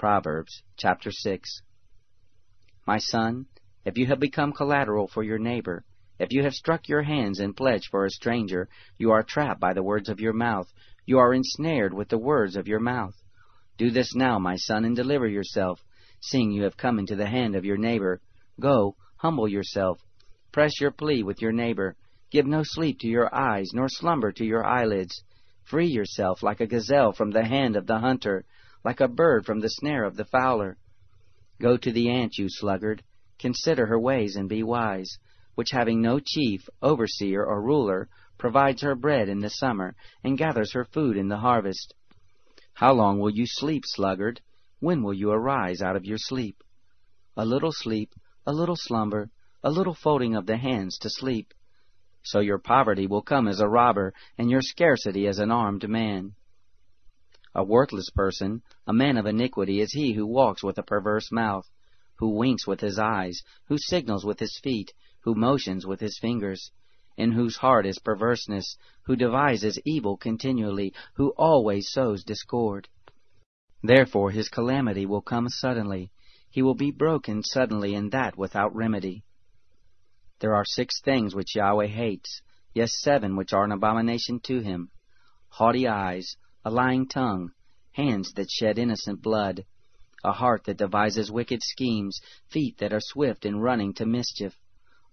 Proverbs 0.00 0.62
chapter 0.78 1.10
6 1.10 1.60
My 2.86 2.96
son, 2.96 3.44
if 3.84 3.98
you 3.98 4.06
have 4.06 4.18
become 4.18 4.50
collateral 4.50 5.06
for 5.06 5.22
your 5.22 5.38
neighbor, 5.38 5.84
if 6.18 6.32
you 6.32 6.42
have 6.42 6.54
struck 6.54 6.88
your 6.88 7.02
hands 7.02 7.38
in 7.38 7.52
pledge 7.52 7.90
for 7.90 8.06
a 8.06 8.10
stranger, 8.10 8.70
you 8.96 9.10
are 9.10 9.22
trapped 9.22 9.60
by 9.60 9.74
the 9.74 9.82
words 9.82 10.08
of 10.08 10.18
your 10.18 10.32
mouth, 10.32 10.72
you 11.04 11.18
are 11.18 11.34
ensnared 11.34 11.92
with 11.92 12.08
the 12.08 12.16
words 12.16 12.56
of 12.56 12.66
your 12.66 12.80
mouth. 12.80 13.14
Do 13.76 13.90
this 13.90 14.14
now, 14.14 14.38
my 14.38 14.56
son, 14.56 14.86
and 14.86 14.96
deliver 14.96 15.28
yourself, 15.28 15.84
seeing 16.18 16.50
you 16.50 16.62
have 16.62 16.78
come 16.78 16.98
into 16.98 17.14
the 17.14 17.28
hand 17.28 17.54
of 17.54 17.66
your 17.66 17.76
neighbor. 17.76 18.22
Go, 18.58 18.96
humble 19.16 19.48
yourself, 19.48 20.00
press 20.50 20.80
your 20.80 20.92
plea 20.92 21.22
with 21.22 21.42
your 21.42 21.52
neighbor, 21.52 21.94
give 22.30 22.46
no 22.46 22.62
sleep 22.62 23.00
to 23.00 23.06
your 23.06 23.28
eyes, 23.34 23.72
nor 23.74 23.90
slumber 23.90 24.32
to 24.32 24.46
your 24.46 24.64
eyelids. 24.64 25.22
Free 25.64 25.88
yourself 25.88 26.42
like 26.42 26.62
a 26.62 26.66
gazelle 26.66 27.12
from 27.12 27.32
the 27.32 27.44
hand 27.44 27.76
of 27.76 27.86
the 27.86 27.98
hunter, 27.98 28.46
like 28.84 29.00
a 29.00 29.08
bird 29.08 29.44
from 29.44 29.60
the 29.60 29.68
snare 29.68 30.04
of 30.04 30.16
the 30.16 30.24
fowler. 30.24 30.76
Go 31.60 31.76
to 31.76 31.92
the 31.92 32.10
ant, 32.10 32.38
you 32.38 32.46
sluggard, 32.48 33.02
consider 33.38 33.86
her 33.86 33.98
ways 33.98 34.36
and 34.36 34.48
be 34.48 34.62
wise, 34.62 35.18
which 35.54 35.70
having 35.72 36.00
no 36.00 36.20
chief, 36.20 36.68
overseer, 36.80 37.44
or 37.44 37.62
ruler, 37.62 38.08
provides 38.38 38.82
her 38.82 38.94
bread 38.94 39.28
in 39.28 39.40
the 39.40 39.50
summer, 39.50 39.94
and 40.24 40.38
gathers 40.38 40.72
her 40.72 40.84
food 40.84 41.16
in 41.16 41.28
the 41.28 41.36
harvest. 41.36 41.94
How 42.72 42.94
long 42.94 43.18
will 43.18 43.30
you 43.30 43.44
sleep, 43.46 43.82
sluggard? 43.86 44.40
When 44.78 45.02
will 45.02 45.12
you 45.12 45.30
arise 45.30 45.82
out 45.82 45.96
of 45.96 46.06
your 46.06 46.16
sleep? 46.18 46.62
A 47.36 47.44
little 47.44 47.72
sleep, 47.72 48.14
a 48.46 48.52
little 48.52 48.76
slumber, 48.76 49.30
a 49.62 49.70
little 49.70 49.94
folding 49.94 50.34
of 50.34 50.46
the 50.46 50.56
hands 50.56 50.96
to 50.98 51.10
sleep. 51.10 51.52
So 52.22 52.40
your 52.40 52.58
poverty 52.58 53.06
will 53.06 53.22
come 53.22 53.46
as 53.48 53.60
a 53.60 53.68
robber, 53.68 54.14
and 54.38 54.50
your 54.50 54.62
scarcity 54.62 55.26
as 55.26 55.38
an 55.38 55.50
armed 55.50 55.86
man. 55.88 56.34
A 57.54 57.64
worthless 57.64 58.10
person, 58.10 58.62
a 58.86 58.92
man 58.92 59.16
of 59.16 59.26
iniquity, 59.26 59.80
is 59.80 59.92
he 59.92 60.12
who 60.12 60.24
walks 60.24 60.62
with 60.62 60.78
a 60.78 60.84
perverse 60.84 61.32
mouth, 61.32 61.68
who 62.16 62.28
winks 62.28 62.66
with 62.66 62.80
his 62.80 62.98
eyes, 62.98 63.42
who 63.64 63.76
signals 63.76 64.24
with 64.24 64.38
his 64.38 64.56
feet, 64.58 64.92
who 65.22 65.34
motions 65.34 65.84
with 65.84 65.98
his 66.00 66.16
fingers, 66.18 66.70
in 67.16 67.32
whose 67.32 67.56
heart 67.56 67.86
is 67.86 67.98
perverseness, 67.98 68.76
who 69.02 69.16
devises 69.16 69.80
evil 69.84 70.16
continually, 70.16 70.94
who 71.14 71.30
always 71.30 71.90
sows 71.90 72.22
discord. 72.22 72.88
Therefore 73.82 74.30
his 74.30 74.48
calamity 74.48 75.04
will 75.04 75.22
come 75.22 75.48
suddenly, 75.48 76.12
he 76.50 76.62
will 76.62 76.76
be 76.76 76.92
broken 76.92 77.42
suddenly, 77.42 77.94
and 77.96 78.12
that 78.12 78.36
without 78.38 78.74
remedy. 78.76 79.24
There 80.38 80.54
are 80.54 80.64
six 80.64 81.00
things 81.00 81.34
which 81.34 81.56
Yahweh 81.56 81.88
hates, 81.88 82.42
yes, 82.74 82.92
seven 83.00 83.34
which 83.34 83.52
are 83.52 83.64
an 83.64 83.72
abomination 83.72 84.38
to 84.44 84.60
him 84.60 84.90
haughty 85.48 85.88
eyes, 85.88 86.36
a 86.64 86.70
lying 86.70 87.08
tongue, 87.08 87.50
hands 87.92 88.32
that 88.34 88.50
shed 88.50 88.78
innocent 88.78 89.22
blood, 89.22 89.64
a 90.22 90.32
heart 90.32 90.64
that 90.64 90.76
devises 90.76 91.30
wicked 91.30 91.62
schemes, 91.62 92.20
feet 92.50 92.76
that 92.78 92.92
are 92.92 93.00
swift 93.00 93.46
in 93.46 93.58
running 93.58 93.94
to 93.94 94.04
mischief, 94.04 94.54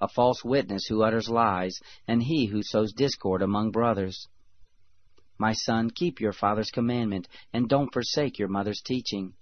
a 0.00 0.08
false 0.08 0.44
witness 0.44 0.86
who 0.86 1.02
utters 1.02 1.28
lies, 1.28 1.78
and 2.08 2.22
he 2.22 2.46
who 2.46 2.62
sows 2.62 2.92
discord 2.92 3.42
among 3.42 3.70
brothers. 3.70 4.26
My 5.38 5.52
son, 5.52 5.90
keep 5.90 6.20
your 6.20 6.32
father's 6.32 6.70
commandment, 6.70 7.28
and 7.52 7.68
don't 7.68 7.92
forsake 7.92 8.38
your 8.38 8.48
mother's 8.48 8.82
teaching. 8.82 9.34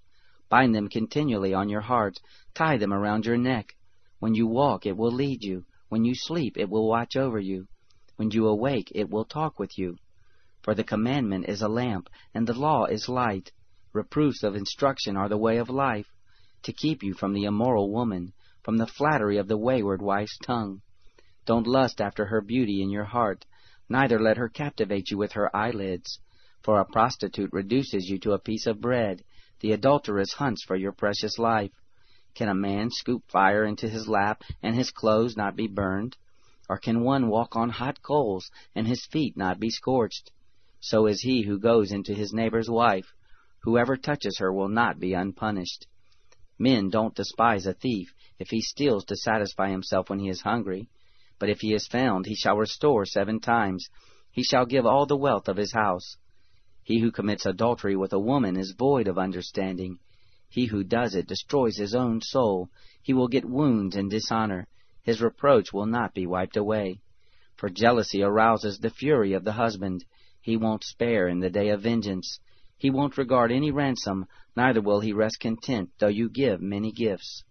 Bind 0.51 0.75
them 0.75 0.89
continually 0.89 1.55
on 1.55 1.69
your 1.69 1.81
heart, 1.81 2.21
tie 2.55 2.77
them 2.77 2.93
around 2.93 3.25
your 3.25 3.39
neck. 3.39 3.75
When 4.19 4.35
you 4.35 4.47
walk, 4.47 4.87
it 4.87 4.97
will 4.97 5.13
lead 5.13 5.43
you. 5.43 5.65
When 5.89 6.05
you 6.05 6.15
sleep, 6.15 6.57
it 6.57 6.69
will 6.69 6.89
watch 6.89 7.17
over 7.17 7.39
you. 7.39 7.67
When 8.17 8.31
you 8.31 8.47
awake, 8.47 8.93
it 8.95 9.09
will 9.09 9.25
talk 9.25 9.59
with 9.59 9.79
you. 9.79 9.97
For 10.65 10.75
the 10.75 10.83
commandment 10.83 11.47
is 11.47 11.61
a 11.61 11.69
lamp, 11.69 12.09
and 12.33 12.47
the 12.47 12.59
law 12.59 12.87
is 12.87 13.07
light. 13.07 13.53
Reproofs 13.93 14.43
of 14.43 14.57
instruction 14.57 15.15
are 15.15 15.29
the 15.29 15.37
way 15.37 15.59
of 15.59 15.69
life, 15.69 16.11
to 16.63 16.73
keep 16.73 17.03
you 17.03 17.13
from 17.13 17.35
the 17.35 17.45
immoral 17.45 17.93
woman, 17.93 18.33
from 18.63 18.79
the 18.79 18.87
flattery 18.87 19.37
of 19.37 19.47
the 19.47 19.59
wayward 19.59 20.01
wife's 20.01 20.39
tongue. 20.39 20.81
Don't 21.45 21.67
lust 21.67 22.01
after 22.01 22.25
her 22.25 22.41
beauty 22.41 22.81
in 22.81 22.89
your 22.89 23.05
heart, 23.05 23.45
neither 23.91 24.19
let 24.19 24.39
her 24.39 24.49
captivate 24.49 25.11
you 25.11 25.19
with 25.19 25.33
her 25.33 25.55
eyelids. 25.55 26.19
For 26.63 26.81
a 26.81 26.87
prostitute 26.87 27.53
reduces 27.53 28.09
you 28.09 28.19
to 28.21 28.33
a 28.33 28.39
piece 28.39 28.67
of 28.67 28.81
bread, 28.81 29.23
the 29.61 29.73
adulteress 29.73 30.33
hunts 30.33 30.65
for 30.65 30.77
your 30.77 30.93
precious 30.93 31.39
life. 31.39 31.73
Can 32.35 32.49
a 32.49 32.55
man 32.55 32.89
scoop 32.91 33.23
fire 33.29 33.67
into 33.67 33.87
his 33.87 34.09
lap, 34.09 34.43
and 34.63 34.75
his 34.75 34.91
clothes 34.91 35.37
not 35.37 35.57
be 35.57 35.67
burned? 35.67 36.17
Or 36.71 36.79
can 36.79 37.05
one 37.05 37.29
walk 37.29 37.55
on 37.55 37.69
hot 37.69 38.01
coals, 38.01 38.51
and 38.75 38.89
his 38.89 39.05
feet 39.05 39.37
not 39.37 39.61
be 39.61 39.69
scorched? 39.69 40.31
So 40.87 41.07
is 41.07 41.23
he 41.23 41.41
who 41.41 41.59
goes 41.59 41.93
into 41.93 42.13
his 42.13 42.35
neighbor's 42.35 42.69
wife. 42.69 43.15
Whoever 43.63 43.97
touches 43.97 44.37
her 44.39 44.53
will 44.53 44.69
not 44.69 45.01
be 45.01 45.15
unpunished. 45.15 45.87
Men 46.59 46.91
don't 46.91 47.15
despise 47.15 47.67
a 47.67 47.73
thief 47.73 48.13
if 48.39 48.51
he 48.51 48.61
steals 48.61 49.07
to 49.07 49.17
satisfy 49.17 49.71
himself 49.71 50.11
when 50.11 50.19
he 50.19 50.29
is 50.29 50.43
hungry. 50.43 50.91
But 51.39 51.49
if 51.49 51.61
he 51.61 51.73
is 51.73 51.87
found, 51.87 52.27
he 52.27 52.35
shall 52.35 52.59
restore 52.59 53.07
seven 53.07 53.41
times. 53.41 53.89
He 54.31 54.43
shall 54.43 54.67
give 54.67 54.85
all 54.85 55.07
the 55.07 55.17
wealth 55.17 55.49
of 55.49 55.57
his 55.57 55.73
house. 55.73 56.19
He 56.83 57.01
who 57.01 57.11
commits 57.11 57.47
adultery 57.47 57.97
with 57.97 58.13
a 58.13 58.19
woman 58.19 58.59
is 58.59 58.73
void 58.79 59.09
of 59.09 59.17
understanding. 59.17 60.01
He 60.51 60.67
who 60.67 60.85
does 60.85 61.15
it 61.15 61.27
destroys 61.27 61.79
his 61.79 61.95
own 61.95 62.21
soul. 62.21 62.69
He 63.03 63.15
will 63.15 63.29
get 63.29 63.47
wounds 63.47 63.97
and 63.97 64.11
dishonor. 64.11 64.69
His 65.01 65.23
reproach 65.23 65.73
will 65.73 65.87
not 65.87 66.13
be 66.13 66.27
wiped 66.27 66.59
away. 66.59 67.01
For 67.57 67.71
jealousy 67.71 68.23
arouses 68.23 68.81
the 68.81 68.91
fury 68.91 69.33
of 69.33 69.45
the 69.45 69.53
husband. 69.53 70.05
He 70.45 70.59
won't 70.59 70.85
spare 70.85 71.27
in 71.27 71.41
the 71.41 71.49
day 71.49 71.71
of 71.71 71.81
vengeance. 71.81 72.39
He 72.77 72.91
won't 72.91 73.17
regard 73.17 73.51
any 73.51 73.71
ransom, 73.71 74.27
neither 74.55 74.83
will 74.83 75.01
he 75.01 75.15
rest 75.15 75.41
content 75.41 75.89
though 75.99 76.09
you 76.09 76.29
give 76.29 76.61
many 76.61 76.93
gifts. 76.93 77.43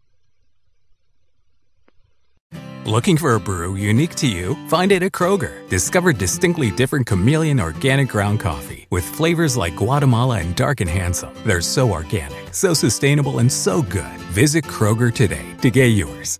Looking 2.86 3.18
for 3.18 3.34
a 3.34 3.40
brew 3.40 3.76
unique 3.78 4.14
to 4.16 4.28
you? 4.28 4.56
Find 4.68 4.92
it 4.92 5.02
at 5.02 5.12
Kroger. 5.12 5.68
Discover 5.70 6.14
distinctly 6.14 6.70
different 6.70 7.08
chameleon 7.08 7.60
organic 7.60 8.10
ground 8.10 8.42
coffee 8.42 8.86
with 8.92 9.06
flavors 9.06 9.58
like 9.58 9.76
Guatemala 9.76 10.40
and 10.40 10.56
Dark 10.56 10.82
and 10.82 10.90
Handsome. 10.90 11.34
They're 11.46 11.62
so 11.62 11.92
organic, 11.92 12.54
so 12.54 12.76
sustainable, 12.76 13.40
and 13.40 13.52
so 13.52 13.82
good. 13.82 14.20
Visit 14.36 14.66
Kroger 14.66 15.12
today 15.12 15.56
to 15.62 15.72
get 15.72 15.88
yours. 15.88 16.40